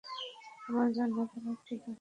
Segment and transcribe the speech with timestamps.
[0.67, 1.89] আমার জন্য দাঁড়াও, ঠিক আছে?